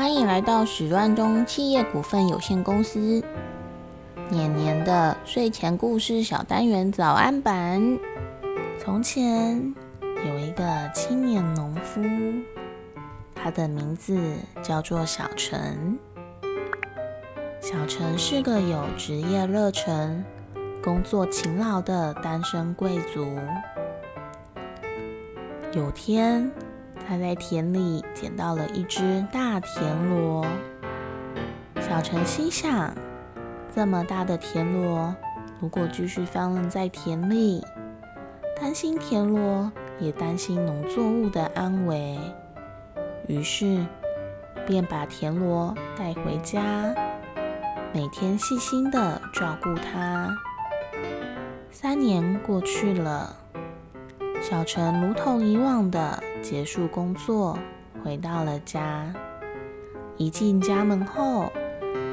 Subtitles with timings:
[0.00, 3.22] 欢迎来到史乱中企业股份有限公司
[4.30, 7.98] 年年的睡前故事小单元早安版。
[8.78, 9.74] 从前
[10.26, 12.00] 有一个青年农夫，
[13.34, 14.18] 他的名字
[14.62, 15.98] 叫做小陈。
[17.60, 20.24] 小陈是个有职业热忱、
[20.82, 23.38] 工作勤劳的单身贵族。
[25.74, 26.50] 有天。
[27.10, 30.46] 他在田里捡到了一只大田螺，
[31.80, 32.94] 小陈心想：
[33.74, 35.12] 这么大的田螺，
[35.58, 37.66] 如果继续放任在田里，
[38.60, 42.16] 担心田螺，也担心农作物的安危，
[43.26, 43.84] 于是
[44.64, 46.94] 便把田螺带回家，
[47.92, 50.32] 每天细心的照顾它。
[51.72, 53.39] 三年过去了。
[54.42, 57.58] 小陈如同以往的结束工作，
[58.02, 59.12] 回到了家。
[60.16, 61.52] 一进家门后，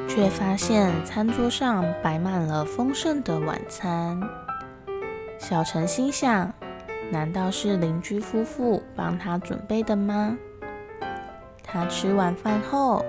[0.07, 4.19] 却发现餐桌上摆满了丰盛的晚餐。
[5.39, 6.51] 小陈心想：
[7.09, 10.37] 难道是邻居夫妇帮他准备的吗？
[11.63, 13.03] 他吃完饭后，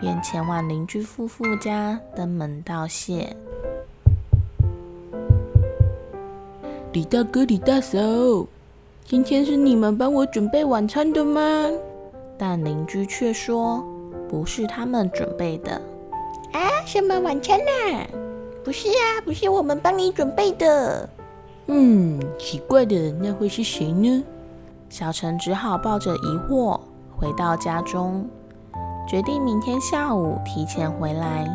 [0.00, 3.36] 便前往邻居夫妇家登门道谢。
[6.92, 7.98] 李大哥，李大嫂。
[9.04, 11.40] 今天是你们帮我准备晚餐的吗？
[12.38, 13.84] 但邻居却说
[14.28, 15.72] 不是他们准备的。
[16.52, 18.06] 啊，什么晚餐啊？
[18.64, 21.08] 不是啊，不是我们帮你准备的。
[21.66, 24.24] 嗯，奇怪的，那会是谁呢？
[24.88, 26.78] 小陈只好抱着疑惑
[27.16, 28.28] 回到家中，
[29.08, 31.48] 决定明天下午提前回来，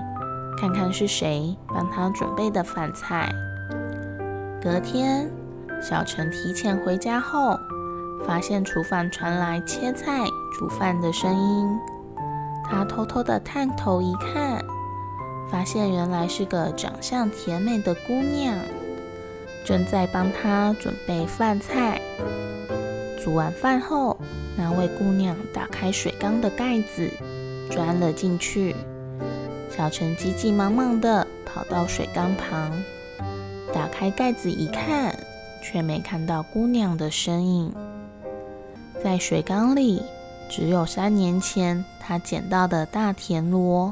[0.58, 3.32] 看看是谁帮他准备的饭菜。
[4.62, 5.30] 隔天。
[5.88, 7.60] 小陈提前回家后，
[8.26, 10.26] 发现厨房传来切菜、
[10.58, 11.80] 煮饭的声音。
[12.68, 14.60] 他偷偷的探头一看，
[15.48, 18.58] 发现原来是个长相甜美的姑娘，
[19.64, 22.02] 正在帮他准备饭菜。
[23.24, 24.18] 煮完饭后，
[24.58, 27.08] 那位姑娘打开水缸的盖子，
[27.70, 28.76] 钻了进去。
[29.70, 32.72] 小陈急急忙忙的跑到水缸旁，
[33.72, 35.16] 打开盖子一看。
[35.66, 37.74] 却没看到姑娘的身影，
[39.04, 40.00] 在水缸里
[40.48, 43.92] 只有三年前他捡到的大田螺。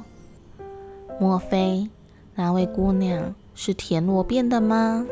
[1.19, 1.89] 莫非
[2.35, 5.03] 那位姑娘是田螺变的吗？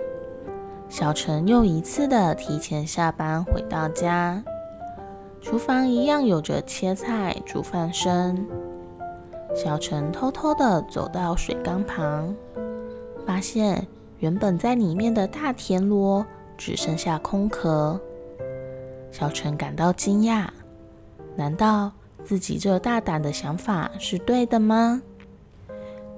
[0.88, 4.44] 小陈又一次的提前下班回到家，
[5.42, 8.46] 厨房一样有着切菜、煮饭声。
[9.56, 12.32] 小陈偷偷的走到水缸旁，
[13.26, 13.88] 发现
[14.20, 16.24] 原本在里面的大田螺。
[16.64, 18.00] 只剩下空壳，
[19.12, 20.46] 小陈感到惊讶。
[21.36, 21.92] 难道
[22.24, 25.02] 自己这大胆的想法是对的吗？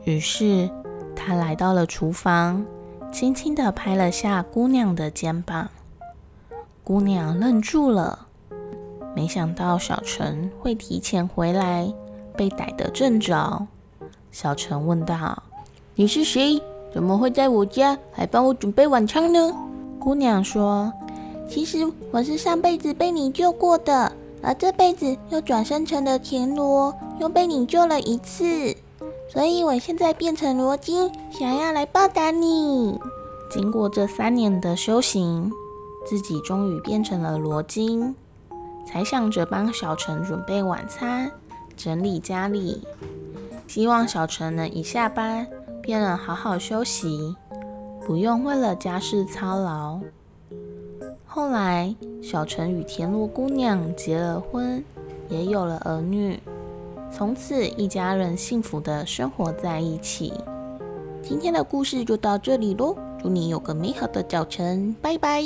[0.03, 0.69] 于是
[1.15, 2.65] 他来到了厨房，
[3.09, 5.69] 轻轻地拍了下姑娘的肩膀。
[6.83, 8.27] 姑娘愣住了，
[9.15, 11.89] 没想到小陈会提前回来，
[12.35, 13.65] 被逮得正着。
[14.29, 15.41] 小陈问道
[15.95, 16.61] ：“你是谁？
[16.93, 19.39] 怎么会在我家，还帮我准备晚餐呢？”
[20.03, 20.91] 姑娘说
[21.49, 28.75] ：“其实我是上辈子被你救过的，而这辈子又转生成了田螺，又被你救了一次，
[29.31, 32.99] 所以我现在变成螺精，想要来报答你。
[33.49, 35.49] 经过这三年的修行，
[36.05, 38.13] 自己终于变成了螺精，
[38.85, 41.31] 才想着帮小陈准备晚餐、
[41.77, 42.81] 整理家里，
[43.69, 45.47] 希望小陈能一下班
[45.81, 47.37] 便能好好休息。”
[48.05, 49.99] 不用为了家事操劳。
[51.25, 54.83] 后来，小陈与田螺姑娘结了婚，
[55.29, 56.39] 也有了儿女，
[57.11, 60.33] 从此一家人幸福的生活在一起。
[61.21, 65.41] 今天的故事就到这里喽，祝你有个美好的早晨，拜拜。